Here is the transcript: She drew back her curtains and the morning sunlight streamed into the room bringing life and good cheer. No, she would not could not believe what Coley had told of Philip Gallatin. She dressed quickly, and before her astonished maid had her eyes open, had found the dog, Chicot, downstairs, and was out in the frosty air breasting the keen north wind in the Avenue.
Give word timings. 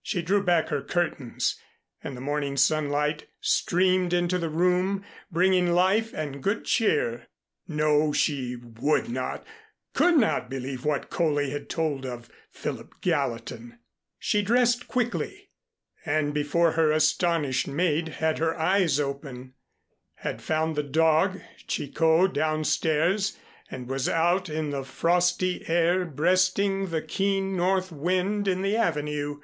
She 0.00 0.22
drew 0.22 0.42
back 0.42 0.70
her 0.70 0.80
curtains 0.80 1.60
and 2.02 2.16
the 2.16 2.22
morning 2.22 2.56
sunlight 2.56 3.26
streamed 3.42 4.14
into 4.14 4.38
the 4.38 4.48
room 4.48 5.04
bringing 5.30 5.72
life 5.72 6.14
and 6.14 6.42
good 6.42 6.64
cheer. 6.64 7.26
No, 7.66 8.10
she 8.14 8.56
would 8.56 9.10
not 9.10 9.46
could 9.92 10.16
not 10.16 10.48
believe 10.48 10.86
what 10.86 11.10
Coley 11.10 11.50
had 11.50 11.68
told 11.68 12.06
of 12.06 12.30
Philip 12.50 13.02
Gallatin. 13.02 13.80
She 14.18 14.40
dressed 14.40 14.88
quickly, 14.88 15.50
and 16.06 16.32
before 16.32 16.70
her 16.70 16.90
astonished 16.90 17.68
maid 17.68 18.08
had 18.08 18.38
her 18.38 18.58
eyes 18.58 18.98
open, 18.98 19.52
had 20.14 20.40
found 20.40 20.74
the 20.74 20.82
dog, 20.82 21.38
Chicot, 21.66 22.32
downstairs, 22.32 23.36
and 23.70 23.90
was 23.90 24.08
out 24.08 24.48
in 24.48 24.70
the 24.70 24.84
frosty 24.84 25.68
air 25.68 26.06
breasting 26.06 26.86
the 26.86 27.02
keen 27.02 27.54
north 27.54 27.92
wind 27.92 28.48
in 28.48 28.62
the 28.62 28.74
Avenue. 28.74 29.42